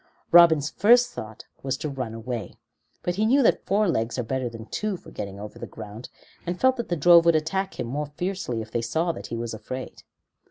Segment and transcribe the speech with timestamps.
[0.31, 2.55] Robin's first thought was to run away,
[3.03, 6.09] but he knew that four legs are better than two for getting over the ground,
[6.43, 9.35] and felt that the drove would attack him more fiercely if they saw that he
[9.37, 10.01] was afraid.